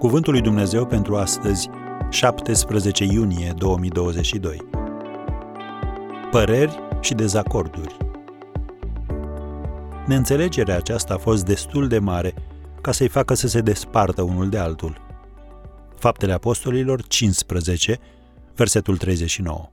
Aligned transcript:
Cuvântul 0.00 0.32
lui 0.32 0.42
Dumnezeu 0.42 0.86
pentru 0.86 1.16
astăzi, 1.16 1.68
17 2.10 3.04
iunie 3.04 3.52
2022. 3.56 4.68
Păreri 6.30 6.78
și 7.00 7.14
dezacorduri. 7.14 7.96
Neînțelegerea 10.06 10.76
aceasta 10.76 11.14
a 11.14 11.18
fost 11.18 11.44
destul 11.44 11.88
de 11.88 11.98
mare 11.98 12.34
ca 12.80 12.92
să-i 12.92 13.08
facă 13.08 13.34
să 13.34 13.48
se 13.48 13.60
despartă 13.60 14.22
unul 14.22 14.48
de 14.48 14.58
altul. 14.58 15.00
Faptele 15.98 16.32
Apostolilor 16.32 17.02
15, 17.06 17.98
versetul 18.54 18.96
39. 18.96 19.70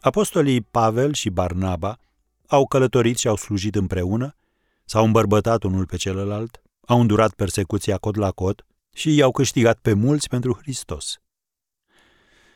Apostolii 0.00 0.60
Pavel 0.60 1.12
și 1.12 1.30
Barnaba 1.30 1.98
au 2.46 2.66
călătorit 2.66 3.18
și 3.18 3.28
au 3.28 3.36
slujit 3.36 3.74
împreună, 3.74 4.36
s-au 4.84 5.04
îmbărbătat 5.04 5.62
unul 5.62 5.86
pe 5.86 5.96
celălalt, 5.96 6.58
au 6.86 7.00
îndurat 7.00 7.34
persecuția 7.34 7.98
cod 7.98 8.18
la 8.18 8.30
cod 8.30 8.66
și 8.92 9.14
i-au 9.14 9.30
câștigat 9.30 9.78
pe 9.78 9.92
mulți 9.92 10.28
pentru 10.28 10.58
Hristos. 10.60 11.18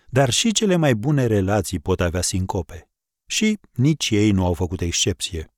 Dar 0.08 0.30
și 0.30 0.52
cele 0.52 0.76
mai 0.76 0.94
bune 0.94 1.26
relații 1.26 1.78
pot 1.78 2.00
avea 2.00 2.20
sincope. 2.20 2.88
Și 3.26 3.58
nici 3.72 4.10
ei 4.10 4.30
nu 4.30 4.44
au 4.44 4.54
făcut 4.54 4.80
excepție. 4.80 5.52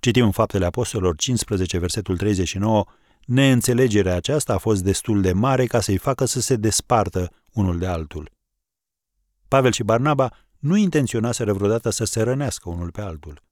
Citim 0.00 0.24
în 0.24 0.30
Faptele 0.30 0.64
Apostolilor 0.64 1.16
15, 1.16 1.78
versetul 1.78 2.16
39, 2.16 2.84
neînțelegerea 3.26 4.14
aceasta 4.14 4.54
a 4.54 4.58
fost 4.58 4.82
destul 4.82 5.20
de 5.20 5.32
mare 5.32 5.66
ca 5.66 5.80
să-i 5.80 5.96
facă 5.96 6.24
să 6.24 6.40
se 6.40 6.56
despartă 6.56 7.30
unul 7.52 7.78
de 7.78 7.86
altul. 7.86 8.30
Pavel 9.48 9.72
și 9.72 9.82
Barnaba 9.82 10.36
nu 10.58 10.76
intenționaseră 10.76 11.52
vreodată 11.52 11.90
să 11.90 12.04
se 12.04 12.22
rănească 12.22 12.68
unul 12.68 12.90
pe 12.90 13.00
altul. 13.00 13.42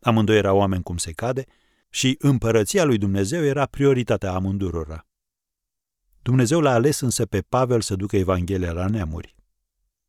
Amândoi 0.00 0.36
erau 0.36 0.56
oameni 0.56 0.82
cum 0.82 0.96
se 0.96 1.12
cade 1.12 1.46
și 1.96 2.16
împărăția 2.18 2.84
lui 2.84 2.98
Dumnezeu 2.98 3.44
era 3.44 3.66
prioritatea 3.66 4.32
amândurora. 4.32 5.06
Dumnezeu 6.22 6.60
l-a 6.60 6.72
ales 6.72 7.00
însă 7.00 7.26
pe 7.26 7.40
Pavel 7.40 7.80
să 7.80 7.96
ducă 7.96 8.16
Evanghelia 8.16 8.72
la 8.72 8.86
neamuri. 8.86 9.34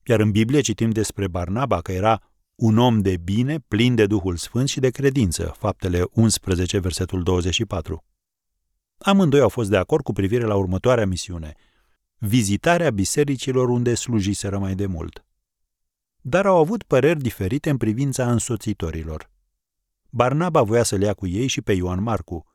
Iar 0.05 0.19
în 0.19 0.31
Biblie 0.31 0.61
citim 0.61 0.89
despre 0.89 1.27
Barnaba 1.27 1.81
că 1.81 1.91
era 1.91 2.21
un 2.55 2.77
om 2.77 3.02
de 3.02 3.17
bine, 3.17 3.59
plin 3.59 3.95
de 3.95 4.05
Duhul 4.05 4.35
Sfânt 4.35 4.69
și 4.69 4.79
de 4.79 4.89
credință, 4.89 5.55
faptele 5.57 6.03
11, 6.11 6.79
versetul 6.79 7.23
24. 7.23 8.03
Amândoi 8.97 9.39
au 9.39 9.49
fost 9.49 9.69
de 9.69 9.77
acord 9.77 10.03
cu 10.03 10.13
privire 10.13 10.44
la 10.45 10.55
următoarea 10.55 11.05
misiune, 11.05 11.53
vizitarea 12.17 12.89
bisericilor 12.89 13.69
unde 13.69 13.94
slujiseră 13.94 14.57
mai 14.57 14.75
de 14.75 14.85
mult. 14.85 15.25
Dar 16.22 16.45
au 16.45 16.57
avut 16.57 16.83
păreri 16.83 17.22
diferite 17.22 17.69
în 17.69 17.77
privința 17.77 18.31
însoțitorilor. 18.31 19.35
Barnaba 20.09 20.61
voia 20.61 20.83
să-l 20.83 21.02
ia 21.02 21.13
cu 21.13 21.27
ei 21.27 21.47
și 21.47 21.61
pe 21.61 21.73
Ioan 21.73 22.03
Marcu, 22.03 22.45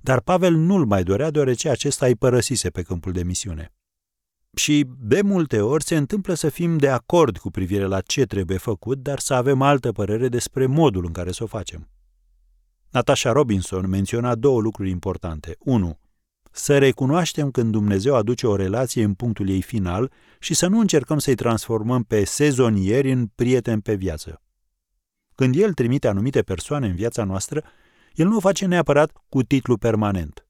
dar 0.00 0.20
Pavel 0.20 0.54
nu-l 0.54 0.86
mai 0.86 1.02
dorea 1.02 1.30
deoarece 1.30 1.68
acesta 1.68 2.06
îi 2.06 2.16
părăsise 2.16 2.70
pe 2.70 2.82
câmpul 2.82 3.12
de 3.12 3.22
misiune. 3.22 3.72
Și 4.54 4.86
de 4.98 5.20
multe 5.22 5.60
ori 5.60 5.84
se 5.84 5.96
întâmplă 5.96 6.34
să 6.34 6.48
fim 6.48 6.76
de 6.76 6.88
acord 6.88 7.38
cu 7.38 7.50
privire 7.50 7.84
la 7.84 8.00
ce 8.00 8.24
trebuie 8.24 8.58
făcut, 8.58 8.98
dar 8.98 9.18
să 9.18 9.34
avem 9.34 9.62
altă 9.62 9.92
părere 9.92 10.28
despre 10.28 10.66
modul 10.66 11.04
în 11.04 11.12
care 11.12 11.32
să 11.32 11.42
o 11.42 11.46
facem. 11.46 11.88
Natasha 12.90 13.32
Robinson 13.32 13.88
menționa 13.88 14.34
două 14.34 14.60
lucruri 14.60 14.90
importante. 14.90 15.56
1. 15.58 15.98
Să 16.52 16.78
recunoaștem 16.78 17.50
când 17.50 17.72
Dumnezeu 17.72 18.14
aduce 18.14 18.46
o 18.46 18.56
relație 18.56 19.04
în 19.04 19.14
punctul 19.14 19.48
ei 19.48 19.62
final 19.62 20.12
și 20.38 20.54
să 20.54 20.66
nu 20.66 20.78
încercăm 20.78 21.18
să-i 21.18 21.34
transformăm 21.34 22.02
pe 22.02 22.24
sezonieri 22.24 23.12
în 23.12 23.26
prieteni 23.34 23.82
pe 23.82 23.94
viață. 23.94 24.42
Când 25.40 25.56
El 25.56 25.74
trimite 25.74 26.08
anumite 26.08 26.42
persoane 26.42 26.86
în 26.86 26.94
viața 26.94 27.24
noastră, 27.24 27.64
El 28.14 28.26
nu 28.26 28.36
o 28.36 28.40
face 28.40 28.66
neapărat 28.66 29.24
cu 29.28 29.42
titlu 29.42 29.76
permanent. 29.76 30.46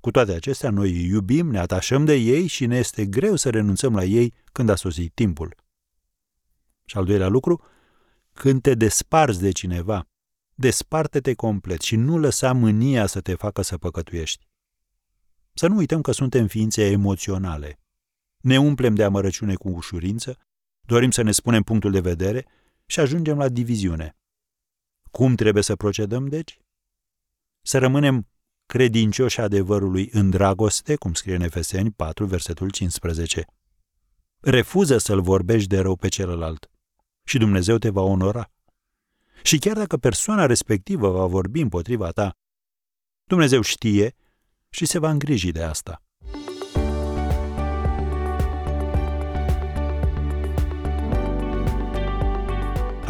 Cu 0.00 0.10
toate 0.10 0.32
acestea, 0.32 0.70
noi 0.70 0.90
îi 0.90 1.06
iubim, 1.06 1.50
ne 1.50 1.58
atașăm 1.58 2.04
de 2.04 2.14
ei 2.14 2.46
și 2.46 2.66
ne 2.66 2.76
este 2.76 3.06
greu 3.06 3.36
să 3.36 3.50
renunțăm 3.50 3.94
la 3.94 4.04
ei 4.04 4.34
când 4.52 4.68
a 4.68 4.74
sosit 4.74 5.14
timpul. 5.14 5.56
Și 6.84 6.96
al 6.96 7.04
doilea 7.04 7.28
lucru, 7.28 7.64
când 8.32 8.62
te 8.62 8.74
desparți 8.74 9.40
de 9.40 9.50
cineva, 9.50 10.08
desparte-te 10.54 11.34
complet 11.34 11.80
și 11.80 11.96
nu 11.96 12.18
lăsa 12.18 12.52
mânia 12.52 13.06
să 13.06 13.20
te 13.20 13.34
facă 13.34 13.62
să 13.62 13.78
păcătuiești. 13.78 14.46
Să 15.54 15.66
nu 15.66 15.76
uităm 15.76 16.00
că 16.00 16.12
suntem 16.12 16.46
ființe 16.46 16.90
emoționale. 16.90 17.80
Ne 18.40 18.58
umplem 18.58 18.94
de 18.94 19.04
amărăciune 19.04 19.54
cu 19.54 19.68
ușurință, 19.68 20.38
dorim 20.80 21.10
să 21.10 21.22
ne 21.22 21.32
spunem 21.32 21.62
punctul 21.62 21.90
de 21.90 22.00
vedere 22.00 22.46
și 22.86 23.00
ajungem 23.00 23.36
la 23.36 23.48
diviziune. 23.48 24.16
Cum 25.12 25.34
trebuie 25.34 25.62
să 25.62 25.76
procedăm, 25.76 26.26
deci? 26.26 26.58
Să 27.62 27.78
rămânem 27.78 28.28
credincioși 28.66 29.40
adevărului 29.40 30.08
în 30.12 30.30
dragoste, 30.30 30.96
cum 30.96 31.14
scrie 31.14 31.34
în 31.34 31.40
Efeseni 31.40 31.90
4, 31.90 32.26
versetul 32.26 32.70
15. 32.70 33.44
Refuză 34.40 34.98
să-l 34.98 35.20
vorbești 35.20 35.68
de 35.68 35.78
rău 35.80 35.96
pe 35.96 36.08
celălalt 36.08 36.70
și 37.24 37.38
Dumnezeu 37.38 37.78
te 37.78 37.88
va 37.88 38.00
onora. 38.00 38.50
Și 39.42 39.58
chiar 39.58 39.76
dacă 39.76 39.96
persoana 39.96 40.46
respectivă 40.46 41.10
va 41.10 41.26
vorbi 41.26 41.60
împotriva 41.60 42.10
ta, 42.10 42.38
Dumnezeu 43.24 43.60
știe 43.60 44.14
și 44.68 44.86
se 44.86 44.98
va 44.98 45.10
îngriji 45.10 45.50
de 45.50 45.62
asta. 45.62 46.02